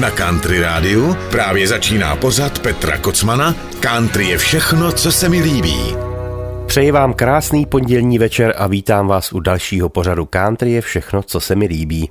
[0.00, 5.96] Na Country Rádiu právě začíná pořad Petra Kocmana Country je všechno, co se mi líbí.
[6.66, 11.40] Přeji vám krásný pondělní večer a vítám vás u dalšího pořadu Country je všechno, co
[11.40, 12.10] se mi líbí.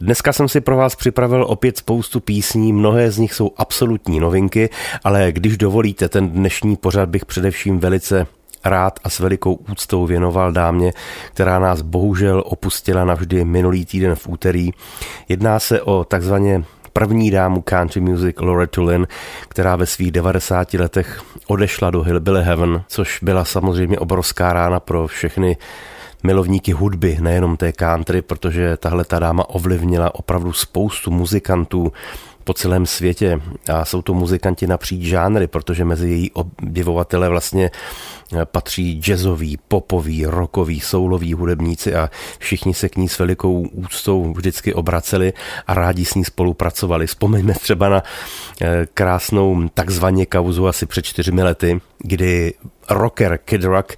[0.00, 4.70] Dneska jsem si pro vás připravil opět spoustu písní, mnohé z nich jsou absolutní novinky,
[5.04, 8.26] ale když dovolíte, ten dnešní pořad bych především velice
[8.64, 10.92] rád a s velikou úctou věnoval dámě,
[11.34, 14.70] která nás bohužel opustila navždy minulý týden v úterý.
[15.28, 19.06] Jedná se o takzvaně první dámu country music Loretta Lynn,
[19.48, 25.06] která ve svých 90 letech odešla do Hillbilly Heaven, což byla samozřejmě obrovská rána pro
[25.06, 25.56] všechny
[26.22, 31.92] milovníky hudby, nejenom té country, protože tahle ta dáma ovlivnila opravdu spoustu muzikantů,
[32.44, 33.40] po celém světě
[33.72, 37.70] a jsou to muzikanti napříč žánry, protože mezi její obdivovatele vlastně
[38.32, 44.32] eh, patří jazzoví, popoví, rockoví, souloví hudebníci a všichni se k ní s velikou úctou
[44.32, 45.32] vždycky obraceli
[45.66, 47.06] a rádi s ní spolupracovali.
[47.06, 48.02] Vzpomeňme třeba na
[48.60, 52.54] eh, krásnou takzvaně kauzu asi před čtyřmi lety, kdy
[52.90, 53.96] rocker Kid Rock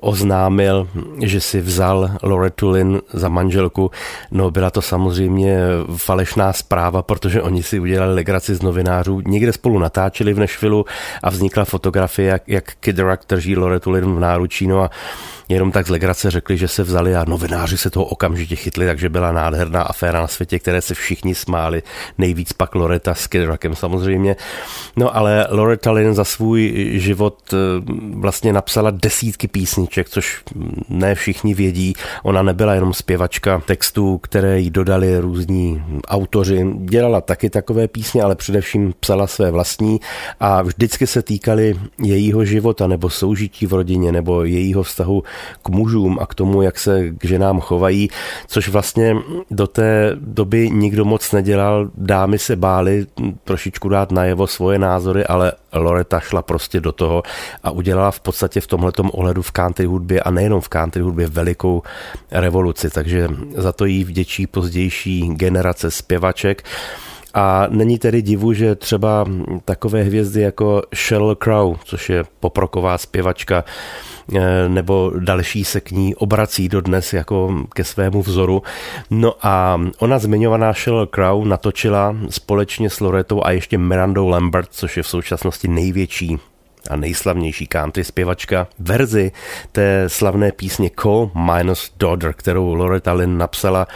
[0.00, 0.88] oznámil,
[1.24, 3.90] že si vzal Loretu Lynn za manželku.
[4.30, 5.58] No byla to samozřejmě
[5.96, 9.20] falešná zpráva, protože oni si udělali legraci z novinářů.
[9.26, 10.84] Někde spolu natáčeli v Nešvilu
[11.22, 14.66] a vznikla fotografie, jak, jak Kid Rock drží Loretu Lynn v náručí.
[14.66, 14.90] No a
[15.48, 19.08] jenom tak z legrace řekli, že se vzali a novináři se toho okamžitě chytli, takže
[19.08, 21.82] byla nádherná aféra na světě, které se všichni smáli.
[22.18, 24.36] Nejvíc pak Loreta s Kid Rockem samozřejmě.
[24.96, 27.56] No ale Loreta Lynn za svůj život eh,
[28.14, 30.42] vlastně napsala desítky písniček, což
[30.88, 31.94] ne všichni vědí.
[32.22, 36.66] Ona nebyla jenom zpěvačka textů, které jí dodali různí autoři.
[36.74, 40.00] Dělala taky takové písně, ale především psala své vlastní
[40.40, 45.22] a vždycky se týkaly jejího života nebo soužití v rodině nebo jejího vztahu
[45.62, 48.10] k mužům a k tomu, jak se k ženám chovají,
[48.46, 49.16] což vlastně
[49.50, 51.90] do té doby nikdo moc nedělal.
[51.94, 53.06] Dámy se bály
[53.44, 57.22] trošičku dát najevo svoje názory, ale Loreta šla prostě do toho
[57.64, 61.26] a udělala v podstatě v tomhletom ohledu v country hudbě a nejenom v country hudbě
[61.26, 61.82] velikou
[62.30, 66.62] revoluci, takže za to jí vděčí pozdější generace zpěvaček.
[67.34, 69.24] A není tedy divu, že třeba
[69.64, 73.64] takové hvězdy jako Sheryl Crow, což je poproková zpěvačka,
[74.36, 78.62] eh, nebo další se k ní obrací dodnes jako ke svému vzoru.
[79.10, 84.96] No a ona zmiňovaná Sheryl Crow natočila společně s Loretou a ještě Mirandou Lambert, což
[84.96, 86.38] je v současnosti největší
[86.88, 89.32] a nejslavnější country zpěvačka verzi
[89.72, 93.86] té slavné písně Co minus Daughter, kterou Loretta Lynn napsala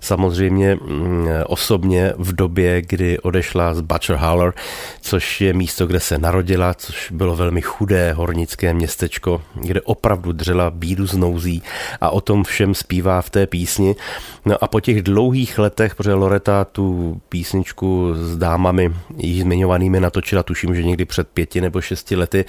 [0.00, 4.52] samozřejmě mm, osobně v době, kdy odešla z Butcher Haller,
[5.00, 10.70] což je místo, kde se narodila, což bylo velmi chudé hornické městečko, kde opravdu dřela
[10.70, 11.62] bídu z nouzí
[12.00, 13.96] a o tom všem zpívá v té písni.
[14.44, 20.42] No a po těch dlouhých letech, protože Loreta tu písničku s dámami již zmiňovanými natočila,
[20.42, 22.44] tuším, že někdy před pěti nebo šesti lety, lety,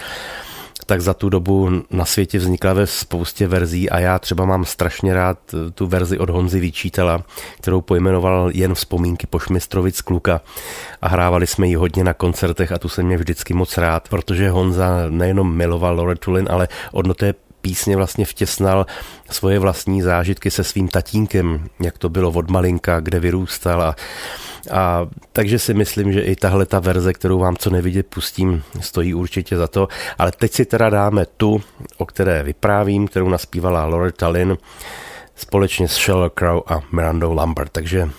[0.85, 5.13] tak za tu dobu na světě vznikla ve spoustě verzí a já třeba mám strašně
[5.13, 5.37] rád
[5.73, 7.23] tu verzi od Honzy Vyčítela,
[7.61, 10.41] kterou pojmenoval jen vzpomínky po Šmistrovic kluka.
[11.01, 14.49] A hrávali jsme ji hodně na koncertech a tu jsem mě vždycky moc rád, protože
[14.49, 18.85] Honza nejenom miloval Loretu Lynn, ale od té písně vlastně vtěsnal
[19.31, 23.95] svoje vlastní zážitky se svým tatínkem, jak to bylo od malinka, kde vyrůstal a
[24.71, 29.13] a takže si myslím, že i tahle ta verze, kterou vám co nevidět pustím, stojí
[29.13, 29.87] určitě za to.
[30.17, 31.61] Ale teď si teda dáme tu,
[31.97, 34.57] o které vyprávím, kterou naspívala Loretta Lynn
[35.35, 37.71] společně s Sheryl Crow a Mirandou Lambert.
[37.71, 38.09] Takže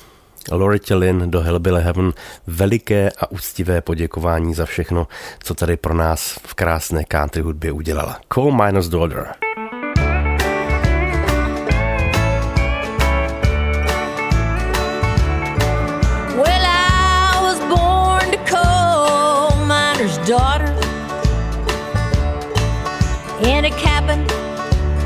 [0.51, 2.13] Loretta Lynn do Hellbilly Heaven
[2.47, 5.07] veliké a úctivé poděkování za všechno,
[5.43, 8.21] co tady pro nás v krásné country hudbě udělala.
[8.35, 9.27] Coal Minus Daughter.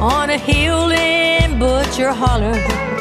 [0.04, 2.93] on a hill in Butcher Holler.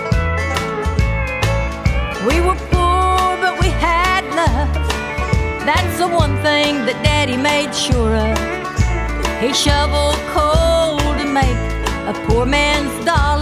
[2.27, 4.73] We were poor, but we had love.
[5.65, 8.37] That's the one thing that Daddy made sure of.
[9.41, 11.59] He shoveled coal to make
[12.07, 13.32] a poor man's dollar.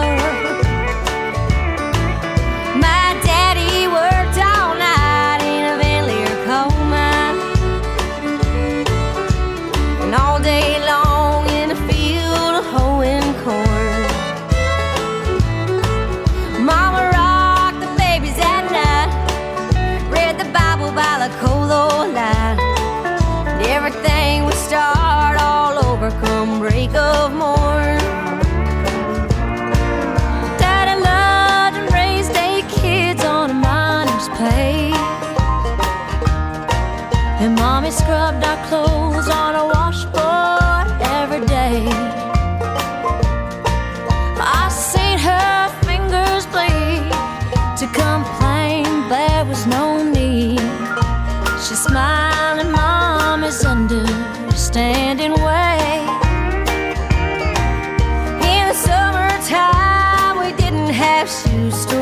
[61.22, 62.01] left shoe store.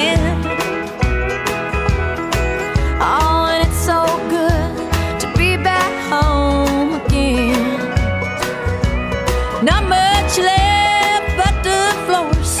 [0.00, 0.20] Then.
[3.00, 4.00] Oh, and it's so
[4.36, 4.72] good
[5.22, 7.78] to be back home again.
[9.70, 12.52] Not much left but the floors.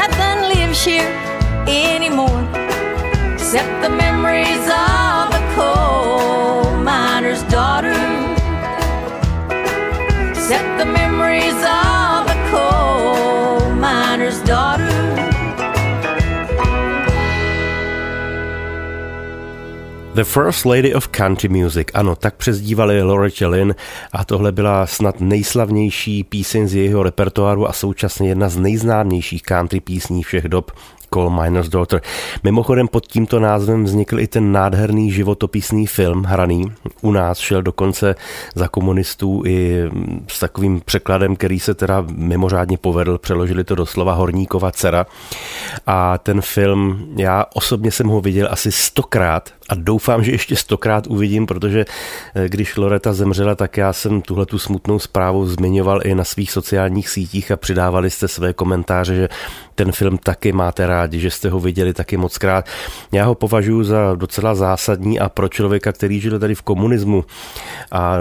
[0.00, 1.12] Nothing lives here
[1.66, 2.42] anymore
[3.34, 3.90] except the
[20.18, 23.74] The First Lady of Country Music, ano, tak přezdívali Loretta Lynn
[24.12, 29.80] a tohle byla snad nejslavnější píseň z jejího repertoáru a současně jedna z nejznámějších country
[29.80, 30.70] písní všech dob.
[31.14, 32.00] Coal Miner's Daughter.
[32.44, 36.72] Mimochodem pod tímto názvem vznikl i ten nádherný životopisný film hraný.
[37.00, 38.14] U nás šel dokonce
[38.54, 39.84] za komunistů i
[40.28, 43.18] s takovým překladem, který se teda mimořádně povedl.
[43.18, 45.06] Přeložili to doslova Horníkova dcera.
[45.86, 51.06] A ten film, já osobně jsem ho viděl asi stokrát a doufám, že ještě stokrát
[51.06, 51.84] uvidím, protože
[52.34, 56.52] eh, když Loreta zemřela, tak já jsem tuhle tu smutnou zprávu zmiňoval i na svých
[56.52, 59.28] sociálních sítích a přidávali jste své komentáře, že
[59.78, 62.66] ten film taky máte rádi, že jste ho viděli taky moc krát.
[63.12, 67.24] Já ho považuji za docela zásadní a pro člověka, který žil tady v komunismu
[67.92, 68.18] a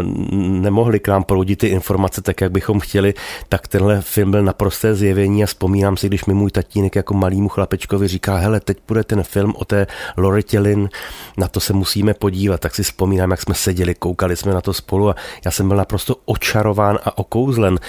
[0.62, 3.14] nemohli k nám proudit ty informace tak, jak bychom chtěli,
[3.50, 7.50] tak tenhle film byl naprosté zjevení a vzpomínám si, když mi můj tatínek jako malýmu
[7.50, 9.88] chlapečkovi říká, hele, teď bude ten film o té
[10.18, 10.90] Loretě Lynn,
[11.38, 14.74] na to se musíme podívat, tak si vzpomínám, jak jsme seděli, koukali jsme na to
[14.74, 15.16] spolu a
[15.46, 17.80] já jsem byl naprosto očarován a okouzlen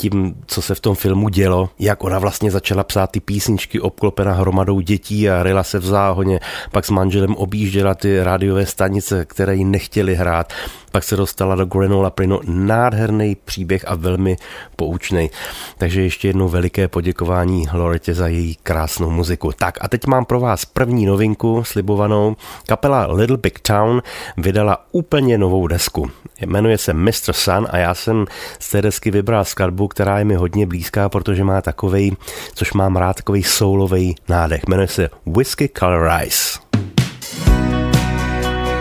[0.00, 4.32] tím, co se v tom filmu dělo, jak ona vlastně začala psát ty písničky obklopena
[4.32, 6.40] hromadou dětí a ryla se v záhoně,
[6.72, 10.52] pak s manželem objížděla ty rádiové stanice, které jí nechtěli hrát,
[10.92, 12.40] pak se dostala do Granola Prino.
[12.44, 14.36] Nádherný příběh a velmi
[14.76, 15.30] poučný.
[15.78, 19.52] Takže ještě jednou veliké poděkování Loretě za její krásnou muziku.
[19.58, 22.36] Tak a teď mám pro vás první novinku slibovanou.
[22.66, 24.02] Kapela Little Big Town
[24.36, 26.10] vydala úplně novou desku.
[26.40, 27.32] Jmenuje se Mr.
[27.32, 28.26] Sun a já jsem
[28.58, 32.16] z té desky vybral skladbu, která je mi hodně blízká, protože má takovej,
[32.54, 34.62] což mám rád, takový soulový nádech.
[34.68, 36.58] Jmenuje se Whiskey Color Ice.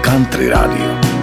[0.01, 1.19] Country Radio.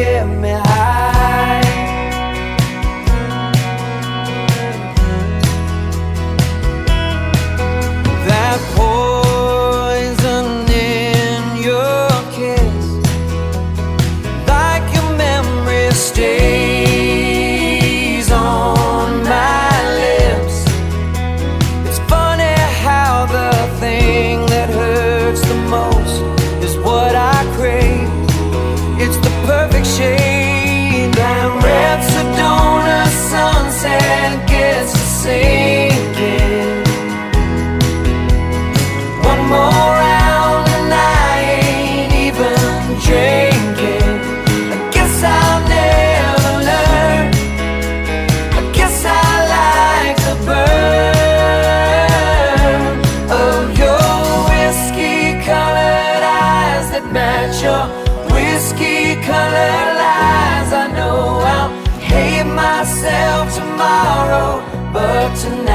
[0.00, 0.39] Get
[57.62, 57.86] your
[58.32, 60.72] whiskey colored lies.
[60.72, 64.62] I know I'll hate myself tomorrow,
[64.92, 65.69] but tonight.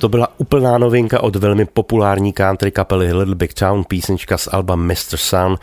[0.00, 4.76] To byla úplná novinka od velmi populární country kapely Little Big Town, písnička z alba
[4.76, 5.16] Mr.
[5.16, 5.56] Sun,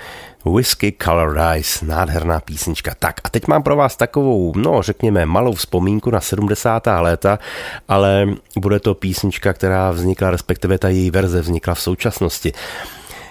[0.55, 2.95] Whiskey Colored Eyes, nádherná písnička.
[2.99, 6.87] Tak a teď mám pro vás takovou, no řekněme, malou vzpomínku na 70.
[6.99, 7.39] léta,
[7.87, 8.27] ale
[8.57, 12.53] bude to písnička, která vznikla, respektive ta její verze vznikla v současnosti.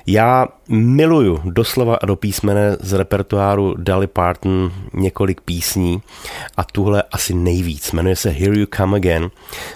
[0.08, 6.02] Já miluju doslova a do písmene z repertoáru Dolly Parton několik písní
[6.56, 7.92] a tuhle asi nejvíc.
[7.92, 9.30] Jmenuje se Here You Come Again.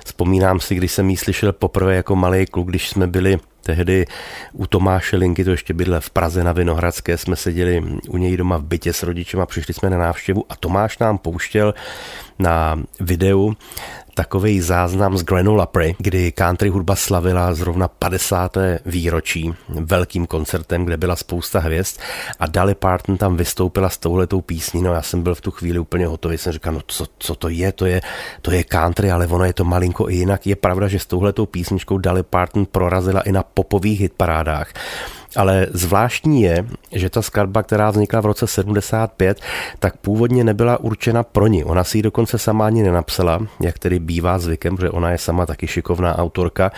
[0.04, 4.06] Vzpomínám si, když jsem ji slyšel poprvé jako malý kluk, když jsme byli tehdy
[4.52, 8.56] u Tomáše Linky, to ještě bydle v Praze na Vinohradské, jsme seděli u něj doma
[8.56, 11.74] v bytě s rodičem a přišli jsme na návštěvu a Tomáš nám pouštěl
[12.38, 13.54] na videu
[14.14, 18.56] takový záznam z Granula Prey, kdy country hudba slavila zrovna 50.
[18.86, 22.00] výročí velkým koncertem, kde byla spousta hvězd
[22.38, 24.82] a Dolly Parton tam vystoupila s touhletou písní.
[24.82, 27.48] No já jsem byl v tu chvíli úplně hotový, jsem říkal, no co, co to
[27.48, 27.72] je?
[27.72, 28.00] to je,
[28.42, 30.46] to je country, ale ono je to malinko i jinak.
[30.46, 34.72] Je pravda, že s touhletou písničkou Dolly Parton prorazila i na popových hitparádách.
[35.36, 39.40] Ale zvláštní je, že ta skladba, která vznikla v roce 75,
[39.78, 41.64] tak původně nebyla určena pro ní.
[41.64, 45.46] Ona si ji dokonce sama ani nenapsala, jak tedy bývá zvykem, protože ona je sama
[45.46, 46.70] taky šikovná autorka,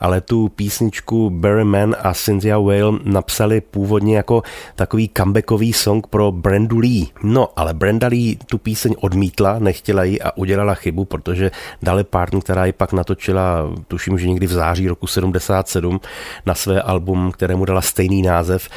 [0.00, 4.42] ale tu písničku Barry Mann a Cynthia Whale napsali původně jako
[4.74, 7.06] takový comebackový song pro Brandu Lee.
[7.22, 11.50] No, ale Brenda Lee tu píseň odmítla, nechtěla ji a udělala chybu, protože
[11.82, 16.00] Dolly Parton, která ji pak natočila, tuším, že někdy v září roku 77
[16.46, 18.68] na své album, kterému dala stejný název,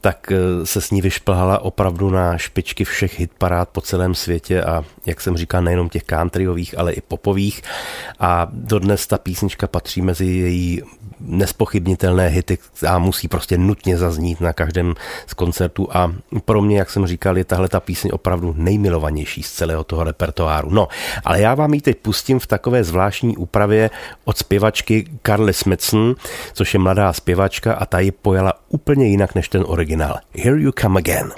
[0.00, 4.84] tak eh, se s ní vyšplhala opravdu na špičky všech hitparád po celém světě a
[5.06, 7.62] jak jsem říkal, nejenom těch countryových, ale i popových
[8.20, 10.82] a dodnes ta písnička patří mezi její
[11.20, 14.94] nespochybnitelné hity a musí prostě nutně zaznít na každém
[15.26, 16.12] z koncertů a
[16.44, 20.70] pro mě, jak jsem říkal, je tahle ta píseň opravdu nejmilovanější z celého toho repertoáru.
[20.70, 20.88] No,
[21.24, 23.90] ale já vám ji teď pustím v takové zvláštní úpravě
[24.24, 26.14] od zpěvačky Carly Smithson,
[26.52, 29.87] což je mladá zpěvačka a ta ji pojala úplně jinak než ten originál.
[30.34, 31.32] Here you come again.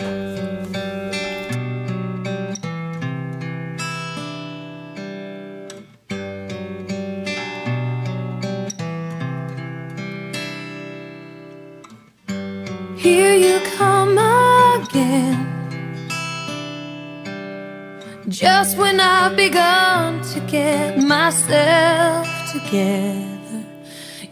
[12.97, 15.47] Here you come again.
[18.28, 23.64] Just when I've begun to get myself together,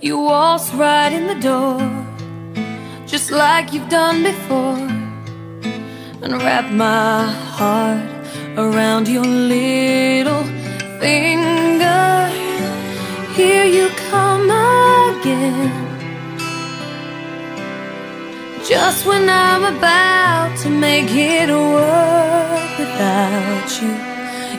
[0.00, 2.07] you waltz right in the door,
[3.30, 4.78] like you've done before,
[6.22, 8.08] and wrap my heart
[8.56, 10.44] around your little
[11.00, 12.30] finger.
[13.34, 15.72] Here you come again.
[18.66, 23.94] Just when I'm about to make it work without you,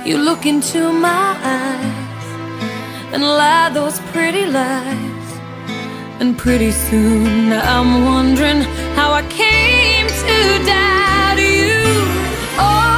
[0.09, 2.25] you look into my eyes
[3.13, 5.18] and lie those pretty lies.
[6.21, 8.61] And pretty soon I'm wondering
[8.97, 11.79] how I came to doubt you.
[12.59, 12.88] Oh,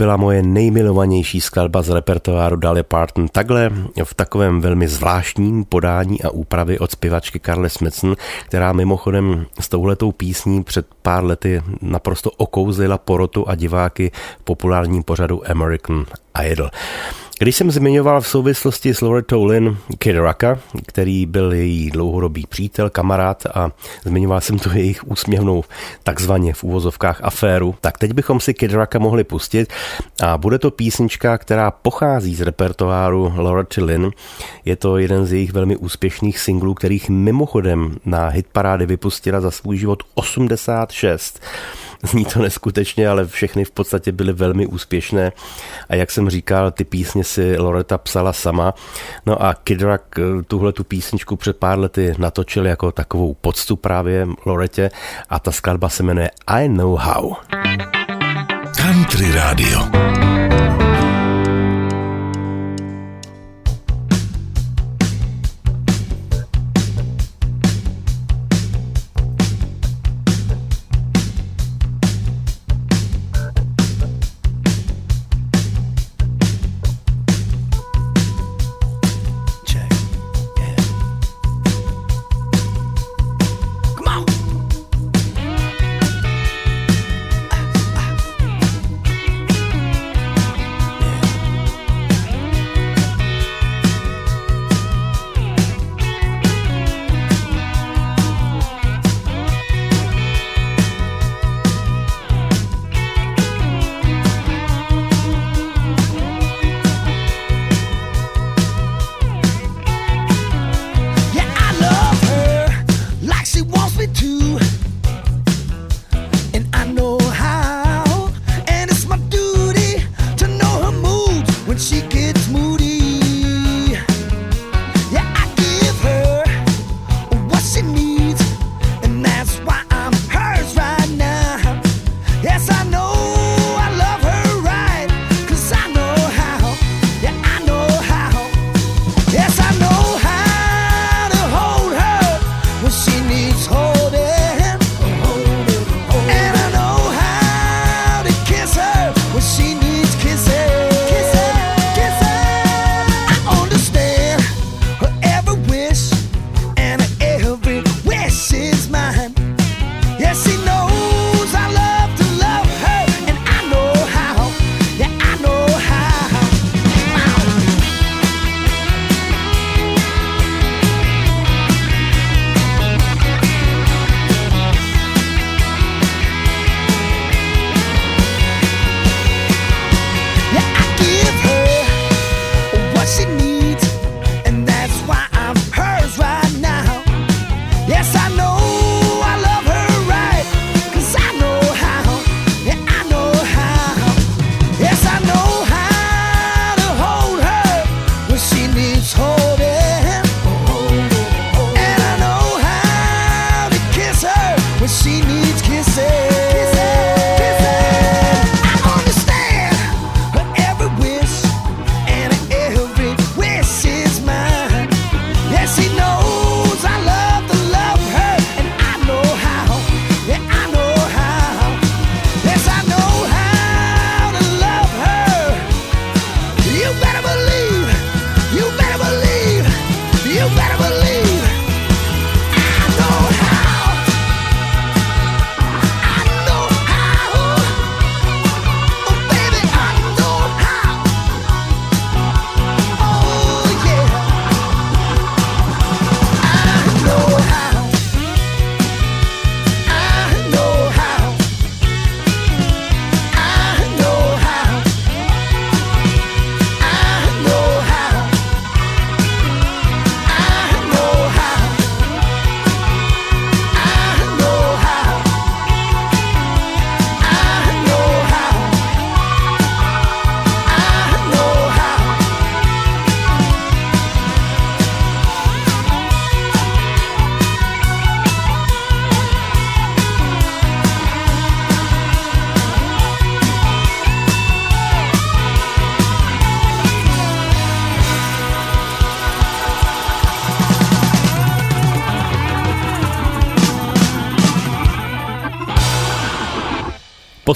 [0.00, 3.28] byla moje nejmilovanější skladba z repertoáru Dolly Parton.
[3.28, 3.70] Takhle
[4.04, 10.12] v takovém velmi zvláštním podání a úpravy od zpěvačky Carly Smithson, která mimochodem s touhletou
[10.12, 14.10] písní před pár lety naprosto okouzlila porotu a diváky
[14.40, 16.04] v populárním pořadu American
[16.50, 16.70] Idol.
[17.42, 22.90] Když jsem zmiňoval v souvislosti s Loretou Lynn Kid Rocka, který byl její dlouhodobý přítel,
[22.90, 23.70] kamarád a
[24.04, 25.64] zmiňoval jsem tu jejich úsměvnou
[26.02, 29.72] takzvaně v úvozovkách aféru, tak teď bychom si Kid Rocka mohli pustit
[30.22, 34.10] a bude to písnička, která pochází z repertoáru Lorety Lynn.
[34.64, 39.76] Je to jeden z jejich velmi úspěšných singlů, kterých mimochodem na hitparády vypustila za svůj
[39.76, 41.40] život 86.
[42.02, 45.32] Zní to neskutečně, ale všechny v podstatě byly velmi úspěšné.
[45.88, 48.74] A jak jsem říkal, ty písně si Loreta psala sama.
[49.26, 53.76] No a Kid Rock eh, tuhle tu písničku před pár lety natočil jako takovou poctu
[53.76, 54.90] právě Loretě
[55.30, 57.34] a ta skladba se jmenuje I Know How.
[58.76, 60.39] Country Radio.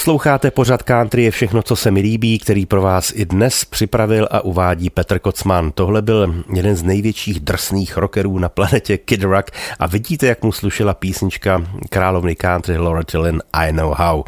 [0.05, 4.29] Posloucháte pořad Country je všechno, co se mi líbí, který pro vás i dnes připravil
[4.31, 5.73] a uvádí Petr Kocman.
[5.73, 10.53] Tohle byl jeden z největších drsných rockerů na planetě Kid Rock a vidíte, jak mu
[10.53, 14.23] slušela písnička královny country Laura Tillin I Know How.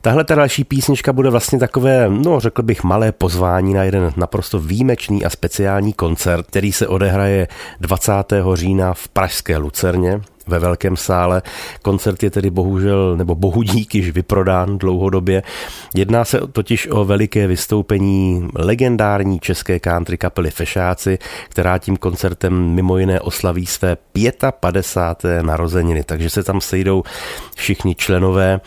[0.00, 4.58] Tahle ta další písnička bude vlastně takové, no řekl bych, malé pozvání na jeden naprosto
[4.58, 7.48] výjimečný a speciální koncert, který se odehraje
[7.80, 8.12] 20.
[8.54, 11.42] října v Pražské Lucerně ve velkém sále.
[11.82, 15.42] Koncert je tedy bohužel, nebo bohu dík již vyprodán dlouhodobě.
[15.94, 22.98] Jedná se totiž o veliké vystoupení legendární české country kapely Fešáci, která tím koncertem mimo
[22.98, 23.96] jiné oslaví své
[24.60, 25.42] 55.
[25.42, 27.02] narozeniny, takže se tam sejdou
[27.56, 28.60] všichni členové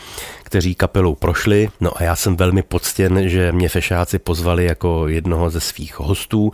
[0.52, 1.70] kteří kapelou prošli.
[1.80, 6.52] No a já jsem velmi poctěn, že mě fešáci pozvali jako jednoho ze svých hostů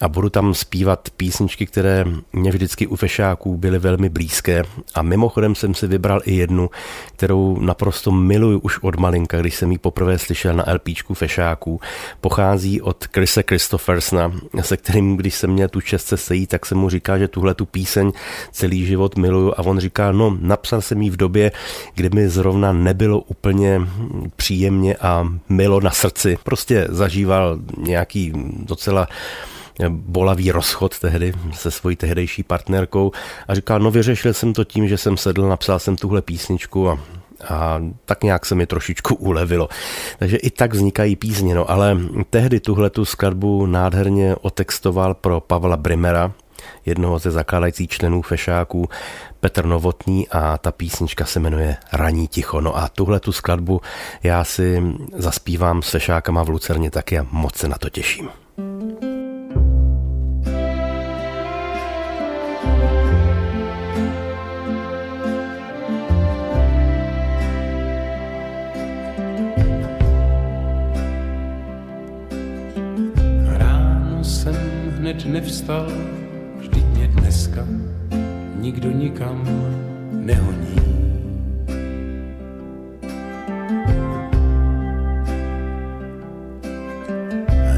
[0.00, 4.62] a budu tam zpívat písničky, které mě vždycky u fešáků byly velmi blízké
[4.94, 6.70] a mimochodem jsem si vybral i jednu,
[7.16, 11.80] kterou naprosto miluju už od malinka, když jsem ji poprvé slyšel na LPčku fešáků.
[12.20, 16.90] Pochází od Krise Christophersna, se kterým, když jsem měl tu čest se tak jsem mu
[16.90, 18.12] říkal, že tuhle tu píseň
[18.52, 21.52] celý život miluju a on říká, no napsal jsem ji v době,
[21.94, 23.80] kdy mi zrovna nebylo úplně
[24.36, 26.38] příjemně a milo na srdci.
[26.44, 28.32] Prostě zažíval nějaký
[28.66, 29.08] docela
[29.88, 33.12] bolavý rozchod tehdy se svojí tehdejší partnerkou
[33.48, 36.98] a říkal, no vyřešil jsem to tím, že jsem sedl, napsal jsem tuhle písničku a
[37.48, 39.68] a tak nějak se mi trošičku ulevilo.
[40.18, 41.98] Takže i tak vznikají písně, no ale
[42.30, 46.32] tehdy tuhle tu skladbu nádherně otextoval pro Pavla Brimera,
[46.86, 48.88] jednoho ze zakládajících členů Fešáků,
[49.40, 52.60] Petr Novotný a ta písnička se jmenuje Raní ticho.
[52.60, 53.80] No a tuhle tu skladbu
[54.22, 54.82] já si
[55.16, 58.28] zaspívám s Fešákama v Lucerně taky a moc se na to těším.
[73.46, 74.54] Ráno jsem
[74.96, 75.86] hned nevstal,
[78.70, 79.42] nikdo nikam
[80.10, 80.78] nehoní.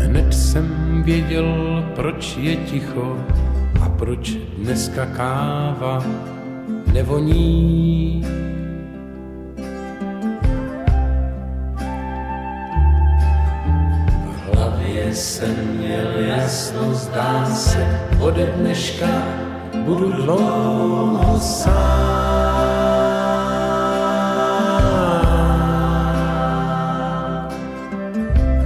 [0.04, 1.48] Hned jsem věděl,
[1.94, 3.16] proč je ticho
[3.82, 6.04] a proč dneska káva
[6.92, 8.24] nevoní.
[14.26, 19.41] V hlavě jsem měl jasno, zdá se, ode dneška
[19.76, 21.92] budu dlouho sám.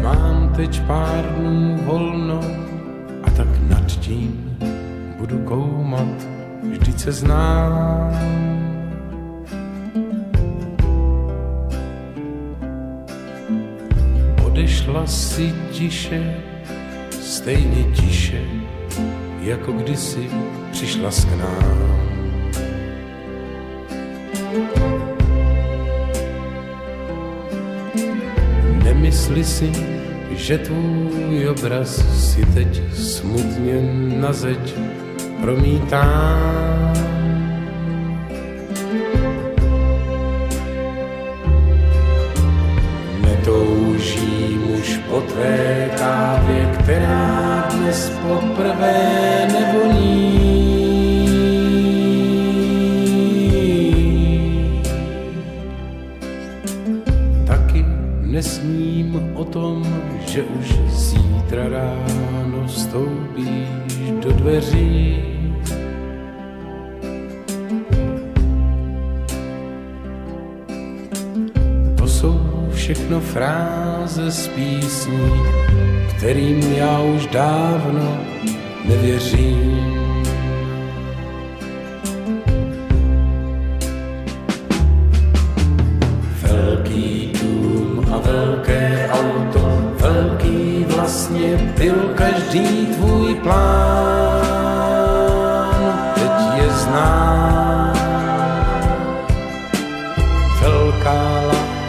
[0.03, 2.41] Mám teď pár dnů volno
[3.23, 4.59] a tak nad tím
[5.19, 6.27] budu koumat,
[6.71, 8.17] vždyť se znám.
[14.47, 16.37] Odešla si tiše,
[17.11, 18.41] stejně tiše,
[19.47, 20.31] jako kdysi
[20.73, 21.87] přišla s k nám.
[28.85, 29.73] Nemysli si,
[30.31, 31.97] že tvůj obraz
[32.33, 33.83] si teď smutně
[34.21, 34.75] na zeď
[35.41, 36.93] promítám.
[43.21, 47.56] Netoužím už po tvé kávě, která
[47.87, 50.39] dnes poprvé nevoní.
[57.47, 57.85] Taky
[58.23, 65.23] nesním o tom, že už zítra ráno vstoupíš do dveří.
[71.99, 72.41] To jsou
[72.75, 75.31] všechno fráze z písní,
[76.17, 78.19] kterým já už dávno
[78.85, 79.97] nevěřím.
[86.43, 94.47] Velký dům a velké auto, velký vlastně byl každý tvůj plán,
[96.15, 97.97] teď je znám.
[100.61, 101.43] Velká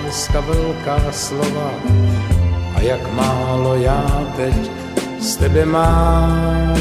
[0.07, 1.71] láska, velká slova,
[2.87, 4.71] jak málo já teď
[5.19, 6.77] z tebe mám.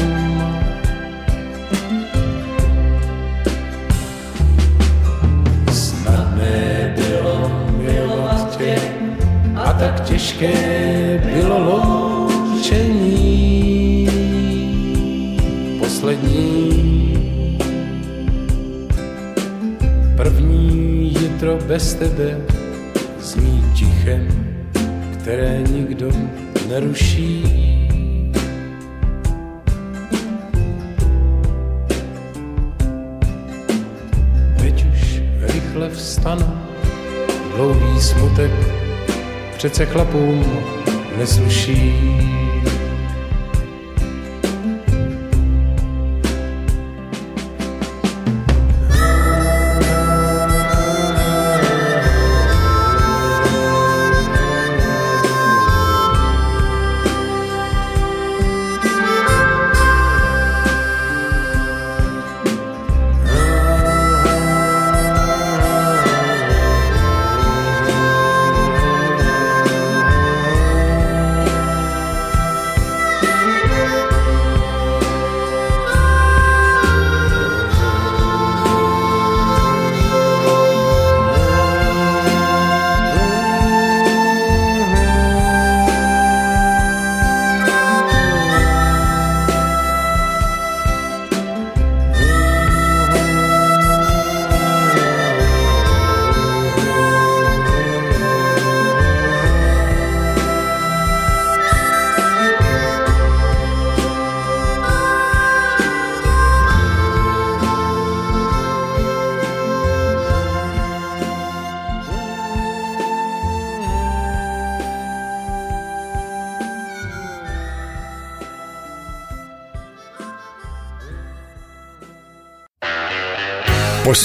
[5.73, 8.75] Snadné bylo milovat tě
[9.55, 10.53] a tak těžké
[11.33, 12.97] bylo loučení.
[15.79, 16.47] Poslední,
[20.17, 22.37] první jitro bez tebe
[23.19, 24.36] zní Tichem,
[25.27, 26.11] které nikdo
[26.69, 27.43] neruší.
[34.57, 36.53] Teď už rychle vstanu,
[37.55, 38.51] dlouhý smutek
[39.57, 40.45] přece chlapům
[41.17, 41.93] nesluší.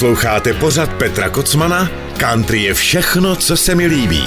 [0.03, 1.89] Posloucháte pořad Petra Kocmana?
[2.17, 4.23] Country je všechno, co se mi líbí.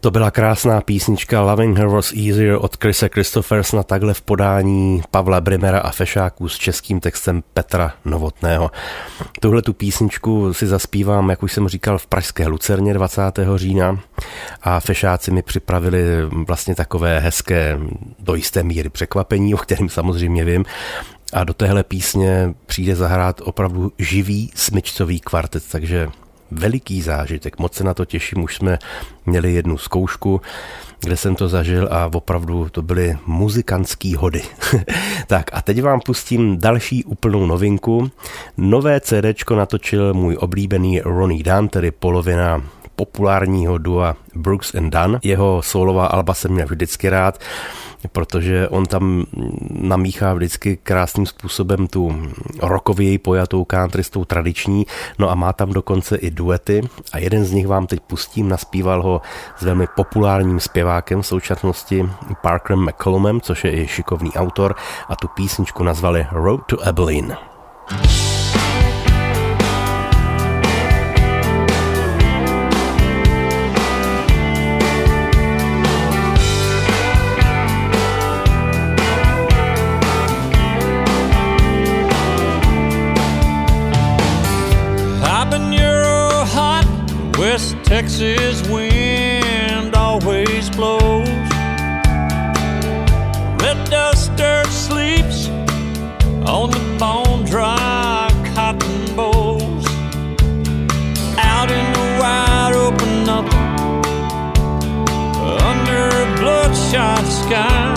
[0.00, 5.40] To byla krásná písnička Loving Her Was Easier od Chrisa Christophersna takhle v podání Pavla
[5.40, 8.70] Brimera a Fešáků s českým textem Petra Novotného.
[9.40, 13.22] Tuhle tu písničku si zaspívám, jak už jsem říkal, v Pražské Lucerně 20.
[13.56, 14.00] října
[14.62, 16.04] a Fešáci mi připravili
[16.46, 17.78] vlastně takové hezké
[18.18, 20.64] do jisté míry překvapení, o kterém samozřejmě vím.
[21.32, 26.08] A do téhle písně přijde zahrát opravdu živý smyčcový kvartet, takže
[26.50, 27.58] veliký zážitek.
[27.58, 28.78] Moc se na to těším, už jsme
[29.26, 30.40] měli jednu zkoušku,
[31.00, 34.42] kde jsem to zažil a opravdu to byly muzikantský hody.
[35.26, 38.10] tak a teď vám pustím další úplnou novinku.
[38.56, 42.62] Nové CDčko natočil můj oblíbený Ronnie Dunn, tedy polovina
[42.96, 45.18] populárního dua Brooks and Dunn.
[45.22, 47.38] Jeho solová alba jsem měl vždycky rád
[48.08, 49.24] protože on tam
[49.70, 52.16] namíchá vždycky krásným způsobem tu
[52.62, 54.86] rokověji pojatou country s tou tradiční,
[55.18, 56.82] no a má tam dokonce i duety.
[57.12, 59.20] A jeden z nich vám teď pustím, naspíval ho
[59.56, 62.10] s velmi populárním zpěvákem v současnosti
[62.42, 64.74] Parkerem McCollumem, což je i šikovný autor.
[65.08, 67.36] A tu písničku nazvali Road to Abilene.
[88.00, 91.28] Texas wind always blows.
[93.60, 95.48] Red dust dirt sleeps
[96.48, 99.86] on the bone dry cotton bowls.
[101.36, 103.68] Out in the wide open nothing
[105.68, 107.92] under a bloodshot sky.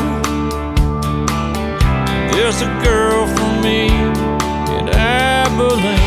[2.34, 3.88] There's a girl for me
[4.78, 6.03] in Abilene.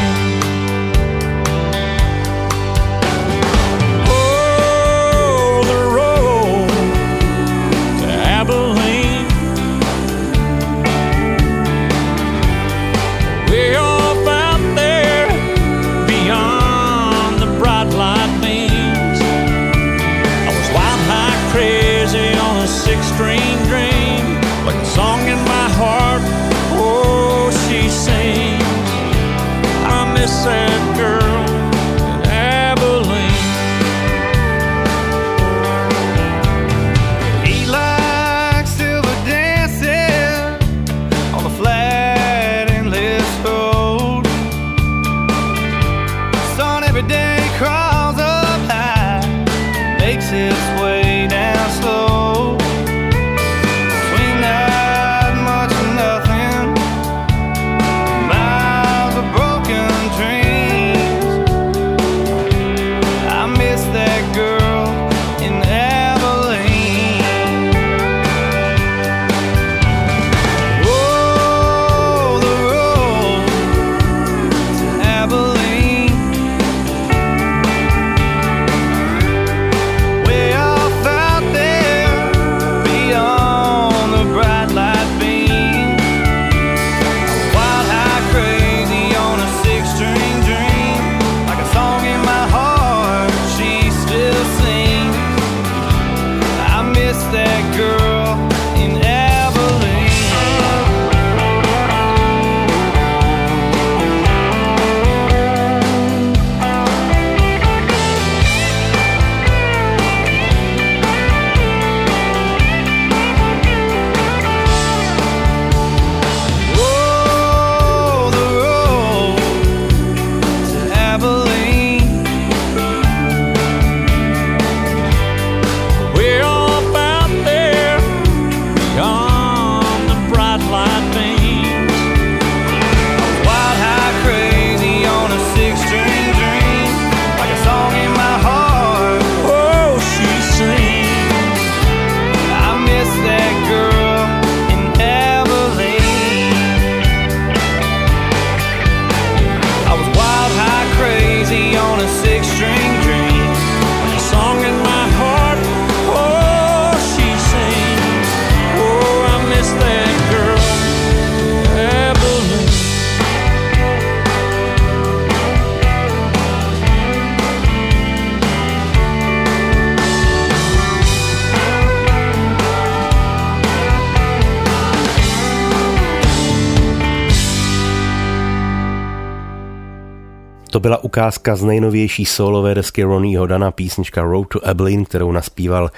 [180.76, 185.90] To byla ukázka z nejnovější solové desky Ronnieho Dana písnička Road to Abilene, kterou naspíval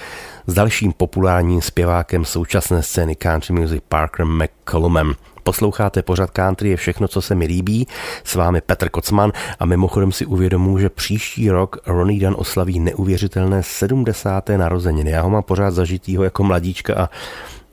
[0.47, 5.15] s dalším populárním zpěvákem současné scény country music Parkerem McCollumem.
[5.43, 7.87] Posloucháte pořad country je všechno, co se mi líbí.
[8.25, 13.63] S vámi Petr Kocman a mimochodem si uvědomuji, že příští rok Ronnie Dan oslaví neuvěřitelné
[13.63, 14.49] 70.
[14.49, 15.11] narozeniny.
[15.11, 17.11] Já ho mám pořád zažitýho jako mladíčka a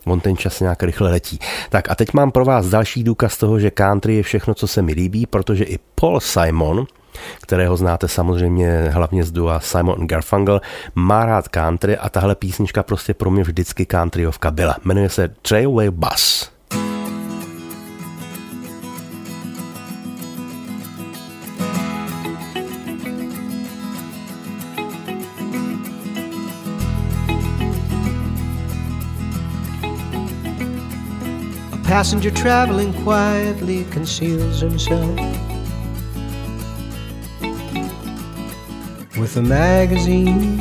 [0.06, 1.40] On ten čas nějak rychle letí.
[1.70, 4.82] Tak a teď mám pro vás další důkaz toho, že country je všechno, co se
[4.82, 6.86] mi líbí, protože i Paul Simon,
[7.42, 10.62] kterého znáte samozřejmě hlavně z dua Simon Garfunkel,
[10.96, 14.76] má rád country a tahle písnička prostě pro mě vždycky countryovka byla.
[14.84, 16.55] Jmenuje se Trailway Bus.
[31.96, 35.18] Passenger traveling quietly conceals himself
[39.18, 40.60] with a magazine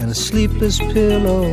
[0.00, 1.44] and a sleepless pillow.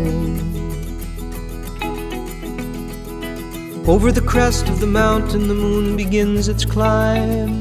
[3.85, 7.51] Over the crest of the mountain, the moon begins its climb,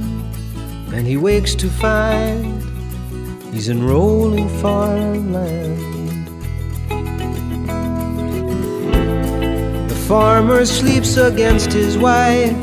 [0.94, 2.62] and he wakes to find
[3.52, 5.91] he's in rolling farmland.
[10.12, 12.54] Farmer sleeps against his wife.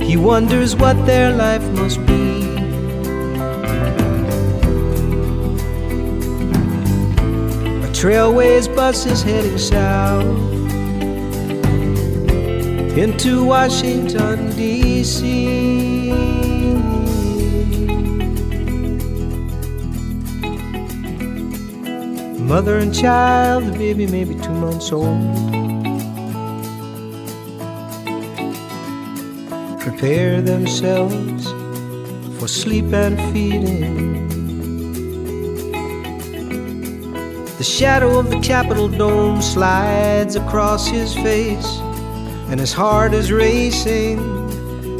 [0.00, 2.42] He wonders what their life must be.
[7.86, 10.24] A trailways bus is heading south
[12.96, 15.87] into Washington, D.C.
[22.48, 25.20] Mother and child, the baby maybe two months old.
[29.78, 31.44] Prepare themselves
[32.40, 34.26] for sleep and feeding.
[37.58, 41.68] The shadow of the Capitol dome slides across his face,
[42.48, 44.16] and his heart is racing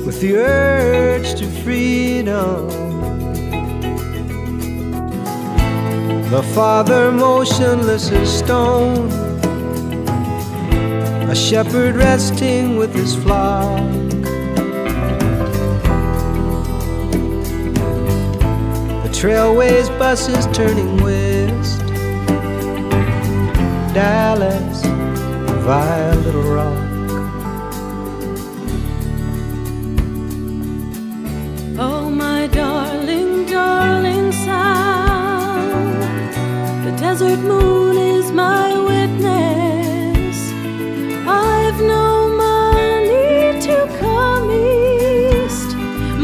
[0.05, 2.78] with the urge to freedom.
[6.31, 9.09] The father motionless as stone,
[11.31, 13.81] a shepherd resting with his flock.
[19.05, 21.81] The trailways bus is turning west,
[23.95, 24.83] Dallas
[25.65, 26.88] via Little Rock.
[37.19, 40.37] Desert moon is my witness.
[41.27, 45.71] I've no money to come east,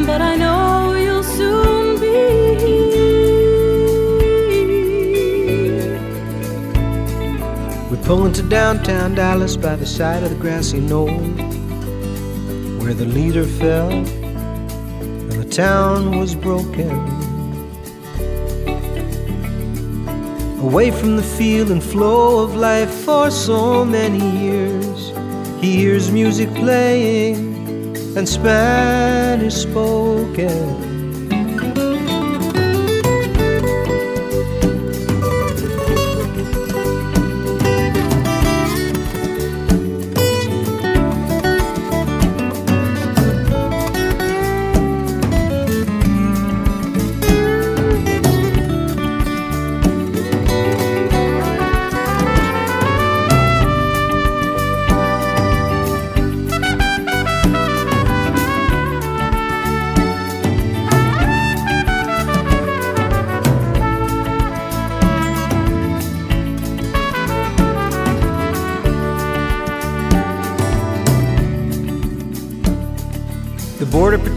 [0.06, 3.10] but I know you'll soon be here.
[7.90, 11.18] We pull into downtown Dallas by the side of the grassy knoll
[12.78, 17.13] where the leader fell and the town was broken.
[20.64, 25.12] Away from the feel and flow of life for so many years,
[25.60, 30.93] he hears music playing and Spanish spoken.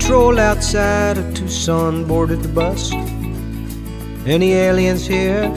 [0.07, 2.93] Patrol outside of Tucson boarded the bus.
[4.25, 5.53] Any aliens here?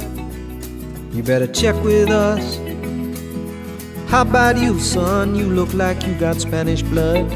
[1.12, 2.59] You better check with us.
[4.11, 5.36] How about you, son?
[5.36, 7.30] You look like you got Spanish blood.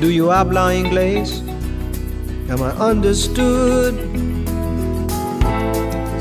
[0.00, 1.42] Do you habla inglés?
[2.48, 3.94] Am I understood?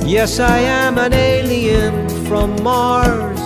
[0.07, 3.39] Yes, I am an alien from Mars.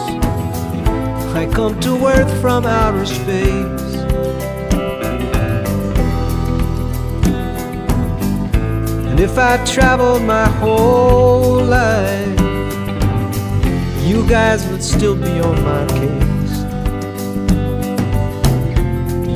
[1.36, 3.79] I come to Earth from outer space.
[9.20, 12.40] And if I traveled my whole life,
[14.08, 16.56] you guys would still be on my case.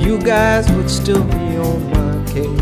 [0.05, 2.61] You guys would still be on my case.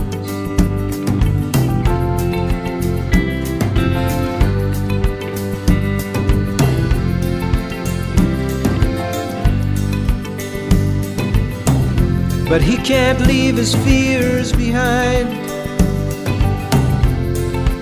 [12.50, 15.11] But he can't leave his fears behind.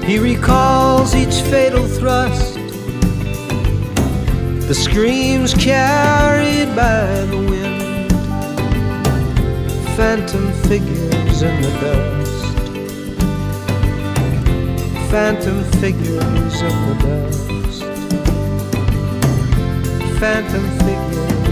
[0.10, 2.56] He recalls each fatal thrust,
[4.68, 8.12] the screams carried by the wind,
[9.96, 12.46] phantom figures in the dust,
[15.12, 17.84] phantom figures in the dust,
[20.20, 21.49] phantom figures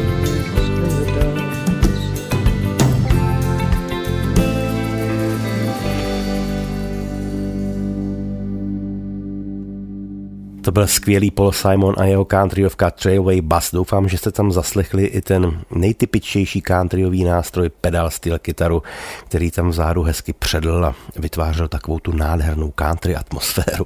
[10.68, 13.72] To byl skvělý Paul Simon a jeho countryovka Trailway Bass.
[13.72, 18.84] Doufám, že jste tam zaslechli i ten nejtypičtější countryový nástroj pedal steel kytaru,
[19.26, 23.86] který tam vzadu hezky předl a vytvářel takovou tu nádhernou country atmosféru.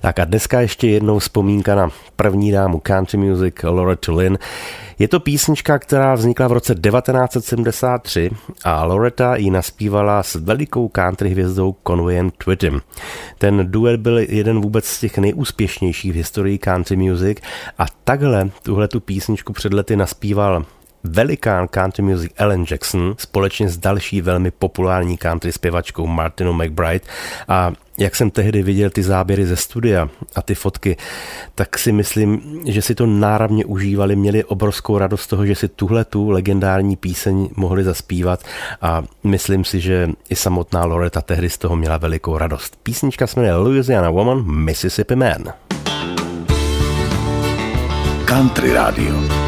[0.00, 4.38] Tak a dneska ještě jednou vzpomínka na první dámu country music Loretta Lynn.
[5.02, 8.30] Je to písnička, která vznikla v roce 1973
[8.64, 12.80] a Loretta ji naspívala s velikou country hvězdou Conwayem Twittem.
[13.38, 17.38] Ten duet byl jeden vůbec z těch nejúspěšnějších v historii country music
[17.78, 20.64] a takhle tuhle tu písničku před lety naspíval
[21.04, 27.04] velikán country music Ellen Jackson společně s další velmi populární country zpěvačkou Martinou McBride
[27.48, 30.96] a jak jsem tehdy viděl ty záběry ze studia a ty fotky,
[31.54, 35.68] tak si myslím, že si to náravně užívali, měli obrovskou radost z toho, že si
[35.68, 38.44] tuhle tu legendární píseň mohli zaspívat
[38.82, 42.76] a myslím si, že i samotná Loretta tehdy z toho měla velikou radost.
[42.82, 45.44] Písnička se jmenuje Louisiana Woman, Mississippi Man.
[48.24, 49.41] Country Radio.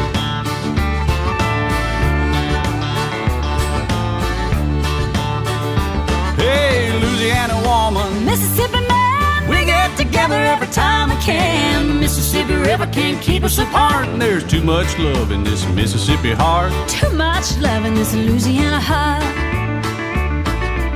[10.55, 11.99] Every time we can.
[11.99, 14.07] Mississippi River can't keep us apart.
[14.07, 16.71] And There's too much love in this Mississippi heart.
[16.89, 19.23] too much love in this Louisiana heart.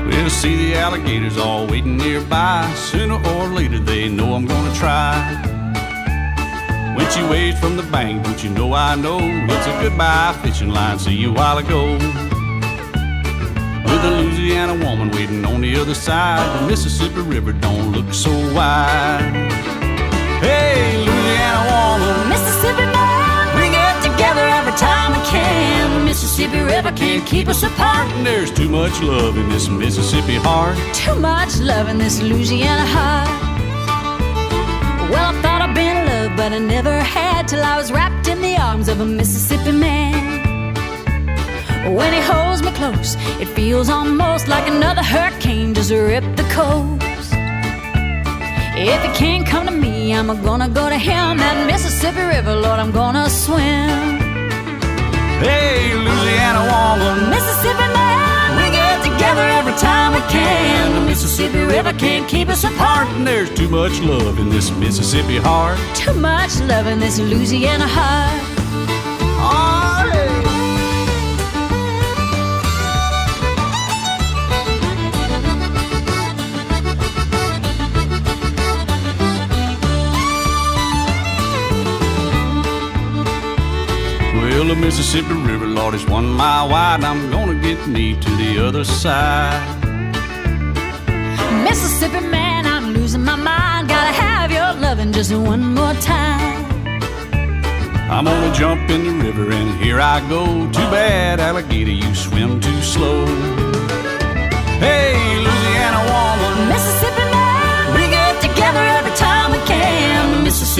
[0.07, 2.72] We'll see the alligators all waiting nearby.
[2.76, 5.14] Sooner or later, they know I'm gonna try.
[6.95, 10.70] When she waves from the bank, don't you know I know it's a goodbye fishing
[10.70, 10.99] line.
[10.99, 12.28] See you a while ago.
[14.02, 18.32] With a Louisiana woman waiting on the other side, the Mississippi River don't look so
[18.56, 19.52] wide.
[20.39, 26.00] Hey, Louisiana woman, Mississippi man, we get together every time we can.
[26.00, 28.08] The Mississippi River can't keep us apart.
[28.14, 30.78] And there's too much love in this Mississippi heart.
[30.93, 33.28] too much love in this Louisiana heart.
[35.12, 38.30] Well, I thought I'd been in love, but I never had till I was wrapped
[38.30, 40.38] in the arms of a Mississippi man.
[41.97, 47.33] When he holds me close, it feels almost like another hurricane just ripped the coast.
[48.77, 51.37] If he can't come to me, I'm gonna go to him.
[51.37, 53.89] That Mississippi River, Lord, I'm gonna swim.
[55.41, 60.93] Hey, Louisiana woman, Mississippi man, we get together every time we can.
[60.93, 63.07] The Mississippi River can't keep us apart.
[63.15, 65.79] And there's too much love in this Mississippi heart.
[65.95, 68.49] too much love in this Louisiana heart.
[84.68, 87.03] The Mississippi River, Lord, is one mile wide.
[87.03, 89.64] I'm gonna get me to the other side.
[91.64, 93.88] Mississippi man, I'm losing my mind.
[93.89, 96.66] Gotta have your loving just one more time.
[98.12, 100.45] I'm gonna jump in the river and here I go.
[100.72, 103.26] Too bad, alligator, you swim too slow.
[104.86, 106.99] Hey, Louisiana woman, Mississippi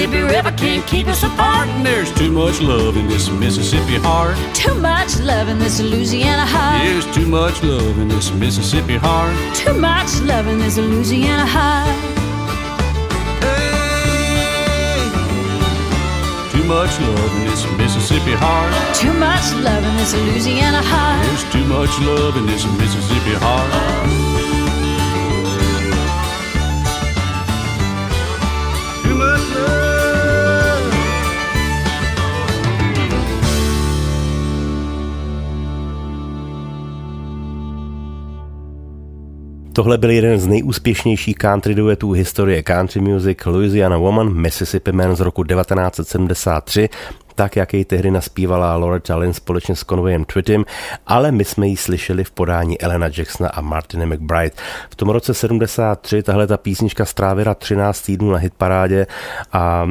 [0.00, 1.68] Mississippi River can't keep us apart.
[1.68, 4.34] And there's too much love in this Mississippi heart.
[4.54, 6.82] Too much love in this Louisiana heart.
[6.82, 9.36] There's too much love in this Mississippi heart.
[9.54, 11.84] Too much love in this Louisiana heart.
[16.50, 18.72] Too much love in this Mississippi heart.
[18.96, 21.26] Too much love in this Louisiana heart.
[21.26, 24.19] There's too much love in this Mississippi heart.
[39.80, 45.20] Tohle byl jeden z nejúspěšnějších country duetů historie country music Louisiana Woman Mississippi Man z
[45.20, 46.88] roku 1973
[47.34, 50.64] tak, jak jej tehdy naspívala Loretta Lynn společně s Conwayem Twittem,
[51.06, 54.56] ale my jsme ji slyšeli v podání Elena Jacksona a Martiny McBride.
[54.90, 59.06] V tom roce 73 tahle ta písnička strávila 13 týdnů na hitparádě
[59.52, 59.88] a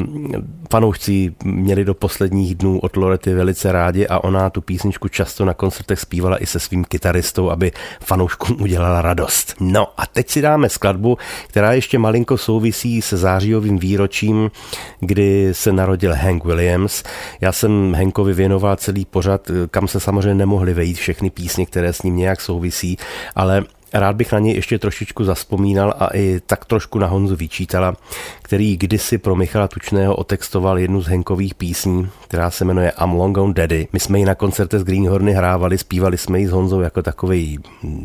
[0.71, 5.53] fanoušci měli do posledních dnů od Lorety velice rádi a ona tu písničku často na
[5.53, 9.55] koncertech zpívala i se svým kytaristou, aby fanouškům udělala radost.
[9.59, 11.17] No a teď si dáme skladbu,
[11.47, 14.51] která ještě malinko souvisí se zářijovým výročím,
[14.99, 17.03] kdy se narodil Hank Williams.
[17.41, 22.01] Já jsem Henkovi věnoval celý pořad, kam se samozřejmě nemohly vejít všechny písně, které s
[22.01, 22.97] ním nějak souvisí,
[23.35, 23.63] ale
[23.93, 27.95] Rád bych na něj ještě trošičku zaspomínal a i tak trošku na Honzu Vyčítala,
[28.41, 33.35] který kdysi pro Michala Tučného otextoval jednu z Henkových písní, která se jmenuje I'm Long
[33.35, 33.87] Gone Daddy.
[33.93, 37.59] My jsme ji na koncerte z Greenhorny hrávali, zpívali jsme ji s Honzou jako takový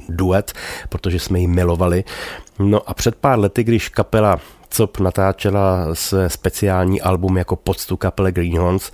[0.09, 0.53] duet,
[0.89, 2.05] protože jsme ji milovali.
[2.59, 4.41] No a před pár lety, když kapela
[4.77, 8.91] COP natáčela své speciální album jako poctu kapele Greenhorns,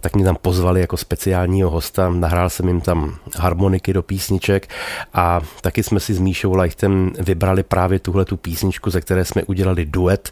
[0.00, 4.68] tak mě tam pozvali jako speciálního hosta, nahrál jsem jim tam harmoniky do písniček
[5.14, 9.42] a taky jsme si s Míšou Lajchtem vybrali právě tuhle tu písničku, ze které jsme
[9.42, 10.30] udělali duet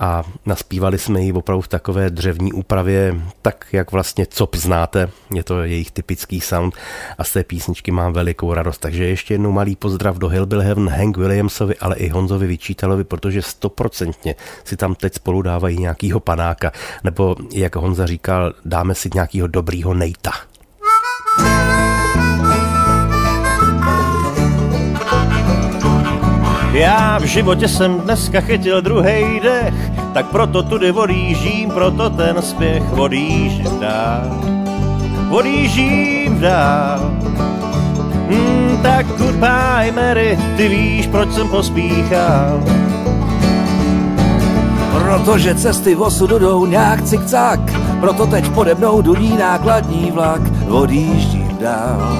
[0.00, 5.44] a naspívali jsme ji opravdu v takové dřevní úpravě, tak jak vlastně COP znáte, je
[5.44, 6.74] to jejich typický sound
[7.18, 8.78] a z té písničky mám velikou radost.
[8.78, 13.42] Takže ještě jednou malý pozdrav do Hillbill Heaven Hank Williamsovi, ale i Honzovi Vyčítalovi, protože
[13.42, 14.34] stoprocentně
[14.64, 16.72] si tam teď spolu dávají nějakýho panáka,
[17.04, 20.32] nebo jak Honza říkal, dáme si nějakýho dobrýho nejta.
[26.72, 29.74] Já v životě jsem dneska chytil druhý dech,
[30.14, 34.40] tak proto tudy odjíždím, proto ten spěch odjíždím dál.
[35.30, 37.10] Odjíždím dál.
[38.28, 42.62] Hmm, tak goodbye Mary, ty víš, proč jsem pospíchal.
[44.92, 47.60] Protože cesty osudu jdou nějak cikcak,
[48.00, 50.40] proto teď pode mnou duní nákladní vlak.
[50.68, 52.18] Odjíždím dál,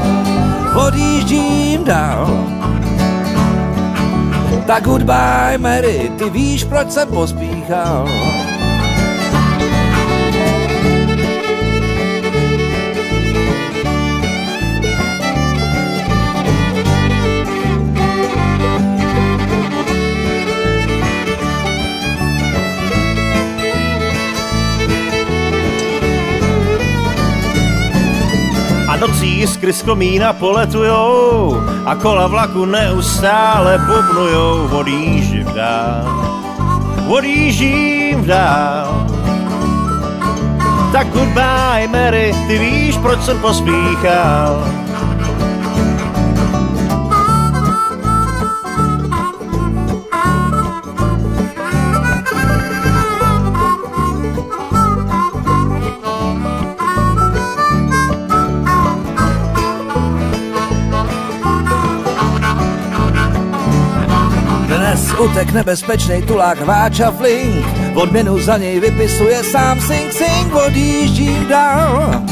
[0.86, 2.44] odjíždím dál.
[4.71, 8.09] Tak goodbye Mary, ty víš, proč jsem pospíchal.
[29.01, 34.68] Nocí jiskry z komína poletujou a kola vlaku neustále bubnujou.
[34.78, 36.05] Odjíždím dál,
[37.09, 39.07] odjíždím dál.
[40.92, 44.64] Tak goodbye Mary, ty víš, proč jsem pospíchal.
[65.21, 72.25] Utek nebezpečnej tulák Váča Flink, odměnu za něj vypisuje sám Sing Sing, odjíždím dál,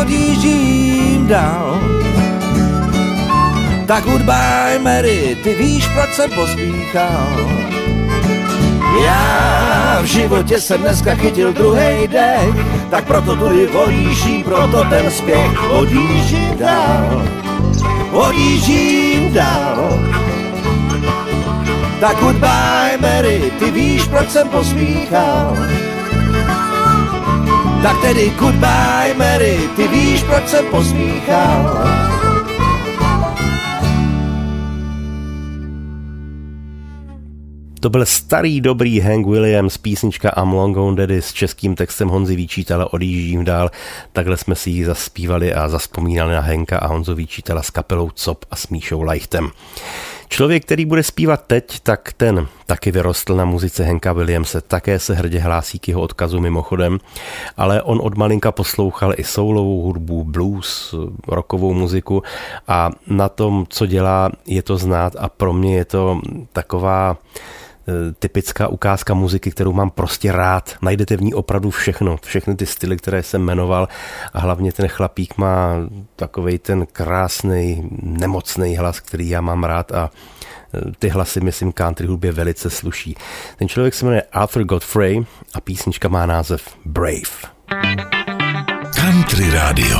[0.00, 1.80] odjíždím dál.
[3.86, 7.50] Tak goodbye Mary, ty víš, proč jsem pospíchal.
[9.04, 12.54] Já v životě jsem dneska chytil druhý dech,
[12.90, 17.22] tak proto tudy odjíždím, proto ten spěch odjíždím dál,
[18.12, 19.98] odjíždím dál.
[22.00, 25.56] Tak goodbye Mary, ty víš, proč jsem pospíchal.
[27.82, 31.86] Tak tedy goodbye Mary, ty víš, proč jsem pospíchal.
[37.80, 42.36] To byl starý dobrý Hank Williams, písnička I'm Long Gone Daddy s českým textem Honzy
[42.36, 43.70] Výčítala Odjíždím dál.
[44.12, 48.44] Takhle jsme si ji zaspívali a zaspomínali na Henka a Honzu Výčítala s kapelou COP
[48.50, 49.50] a s Míšou Lajchtem.
[50.28, 55.14] Člověk, který bude zpívat teď, tak ten taky vyrostl na muzice Henka Williamse, také se
[55.14, 56.98] hrdě hlásí k jeho odkazu mimochodem,
[57.56, 60.94] ale on od malinka poslouchal i soulovou hudbu, blues,
[61.28, 62.22] rockovou muziku.
[62.68, 65.16] A na tom, co dělá, je to znát.
[65.18, 66.20] A pro mě je to
[66.52, 67.16] taková
[68.18, 70.76] typická ukázka muziky, kterou mám prostě rád.
[70.82, 73.88] Najdete v ní opravdu všechno, všechny ty styly, které jsem jmenoval
[74.32, 75.76] a hlavně ten chlapík má
[76.16, 80.10] takový ten krásný, nemocný hlas, který já mám rád a
[80.74, 83.16] eh, ty hlasy, myslím, country hudbě velice sluší.
[83.58, 85.24] Ten člověk se jmenuje Arthur Godfrey
[85.54, 87.56] a písnička má název Brave.
[88.94, 89.98] Country Radio.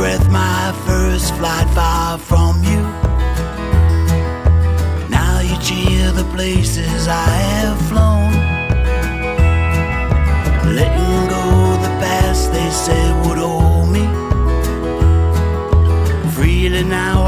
[0.00, 2.80] Breath, my first flight far from you.
[5.10, 8.32] Now you cheer the places I have flown.
[10.74, 11.44] Letting go
[11.84, 14.06] the past they said would hold me.
[16.34, 17.19] Freely now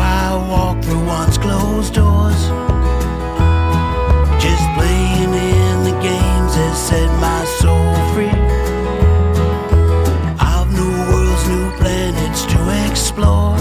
[13.15, 13.52] explore.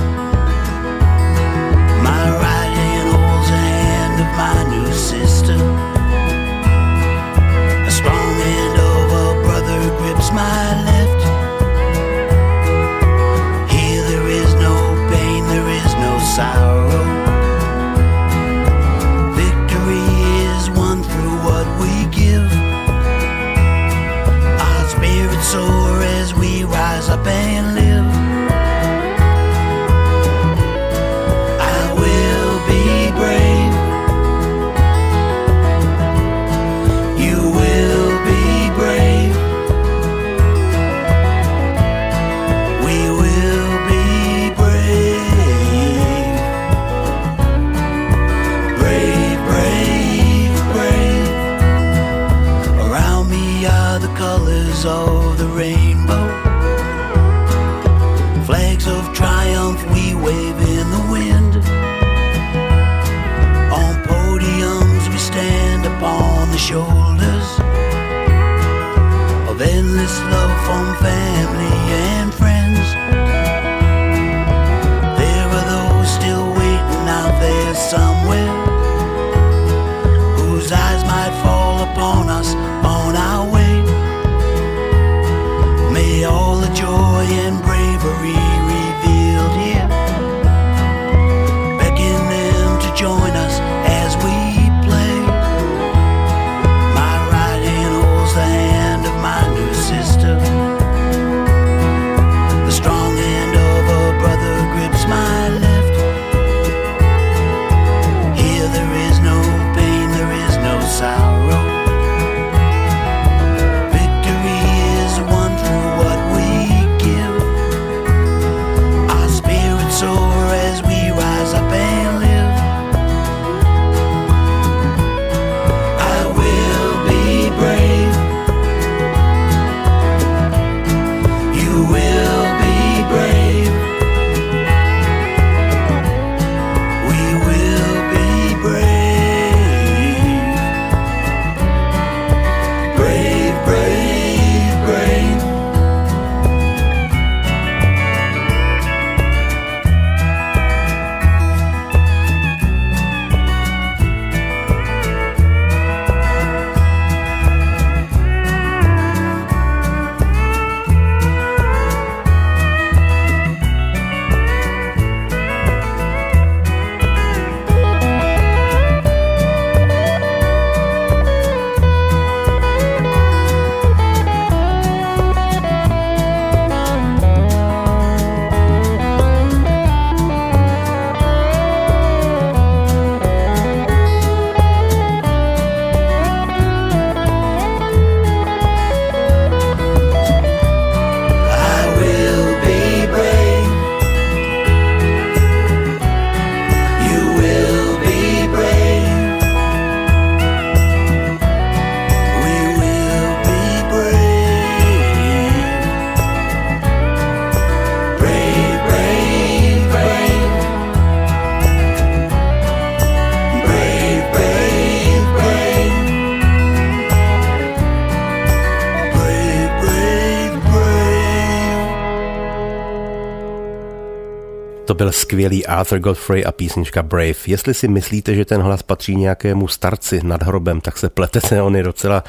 [225.02, 227.34] Byl skvělý Arthur Godfrey a písnička Brave.
[227.48, 231.76] Jestli si myslíte, že ten hlas patří nějakému starci nad hrobem, tak se pletete, on
[231.76, 232.24] je docela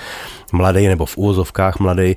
[0.52, 2.16] mladý nebo v úvozovkách mladý,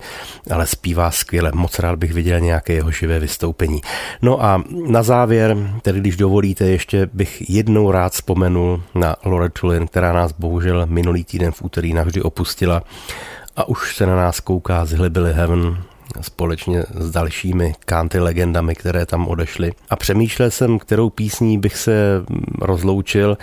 [0.51, 1.51] ale zpívá skvěle.
[1.55, 3.81] Moc rád bych viděl nějaké jeho živé vystoupení.
[4.21, 9.87] No a na závěr, tedy když dovolíte, ještě bych jednou rád vzpomenul na Lore Tulin,
[9.87, 12.83] která nás bohužel minulý týden v úterý navždy opustila
[13.55, 15.83] a už se na nás kouká z Hillbilly Heaven,
[16.21, 19.71] společně s dalšími country legendami, které tam odešly.
[19.89, 22.23] A přemýšlel jsem, kterou písní bych se
[22.61, 23.37] rozloučil,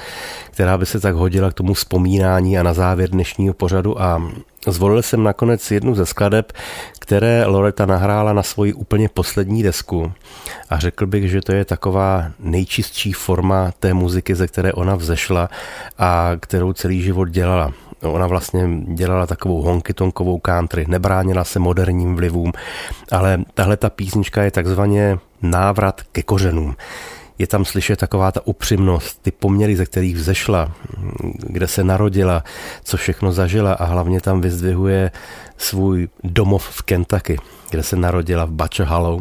[0.51, 4.23] která by se tak hodila k tomu vzpomínání a na závěr dnešního pořadu a
[4.66, 6.53] Zvolil jsem nakonec jednu ze skladeb,
[6.99, 10.12] které Loreta nahrála na svoji úplně poslední desku
[10.70, 15.49] a řekl bych, že to je taková nejčistší forma té muziky, ze které ona vzešla
[15.99, 17.73] a kterou celý život dělala.
[18.03, 22.53] Ona vlastně dělala takovou honky-tonkovou country, nebránila se moderním vlivům,
[23.11, 26.76] ale tahle ta písnička je takzvaně návrat ke kořenům.
[27.38, 30.72] Je tam slyšet taková ta upřímnost, ty poměry, ze kterých vzešla,
[31.38, 32.44] kde se narodila,
[32.84, 35.11] co všechno zažila a hlavně tam vyzdvihuje
[35.57, 37.38] svůj domov v Kentucky,
[37.73, 39.20] kde se narodila v Hollow.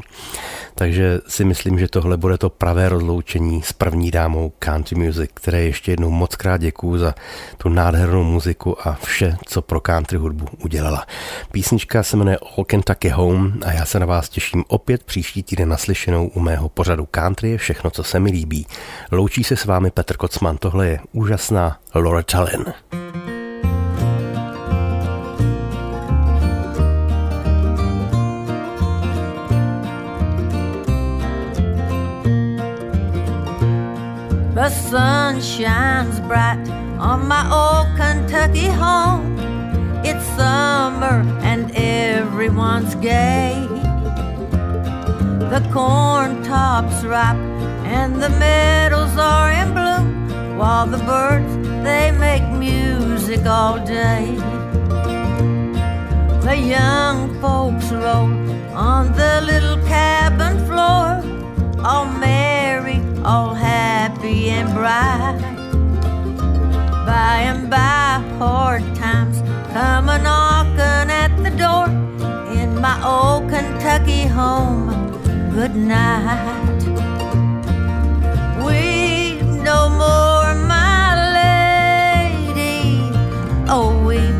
[0.75, 5.61] Takže si myslím, že tohle bude to pravé rozloučení s první dámou country music, které
[5.61, 7.15] ještě jednou moc krát děkuju za
[7.57, 11.05] tu nádhernou muziku a vše, co pro country hudbu udělala.
[11.51, 15.69] Písnička se jmenuje All Kentucky Home a já se na vás těším opět příští týden
[15.69, 18.67] naslyšenou u mého pořadu country je všechno, co se mi líbí.
[19.11, 22.65] Loučí se s vámi Petr Kocman, tohle je úžasná Laura Tallinn.
[34.61, 39.35] The sun shines bright on my old Kentucky home.
[40.05, 43.65] It's summer and everyone's gay.
[45.53, 47.43] The corn tops ripe
[47.97, 51.51] and the meadows are in bloom, while the birds
[51.83, 54.35] they make music all day.
[56.45, 58.29] The young folks roll
[58.77, 60.90] on the little cabin floor,
[67.31, 69.37] By and by, hard times
[69.71, 71.87] come a knocking at the door
[72.59, 74.89] in my old Kentucky home.
[75.55, 76.81] Good night.
[78.65, 81.07] Weep no more, my
[81.39, 82.99] lady.
[83.75, 84.35] Oh, weep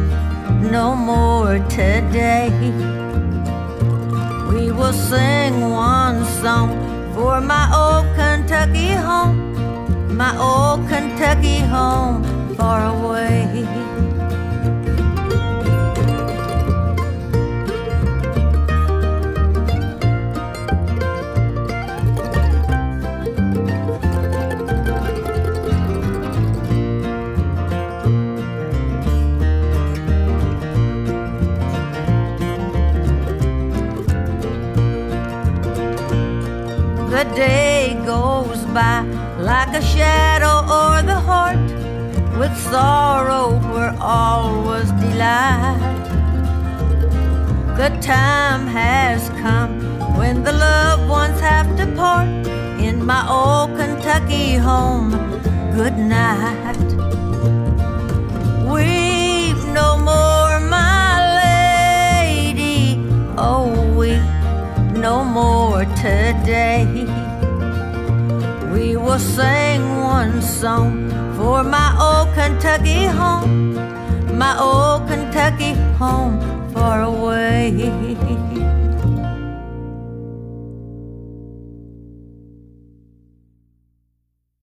[0.70, 2.52] no more today.
[4.52, 6.70] We will sing one song
[7.16, 9.38] for my old Kentucky home,
[10.18, 12.31] my old Kentucky home
[12.62, 13.48] far away.
[37.10, 39.02] The day goes by
[39.40, 41.58] like a shadow o'er the heart,
[42.42, 46.06] with sorrow where all was delight.
[47.78, 49.74] The time has come
[50.18, 52.48] when the loved ones have to part
[52.88, 55.12] in my old Kentucky home.
[55.76, 56.90] Good night.
[58.74, 61.12] Weep no more, my
[61.44, 62.98] lady.
[63.38, 63.70] Oh,
[64.00, 64.26] weep
[65.08, 66.88] no more today.
[68.74, 69.82] We will sing
[70.18, 71.11] one song
[71.42, 73.74] for my old Kentucky home,
[74.38, 76.38] my old Kentucky home
[76.72, 78.11] far away.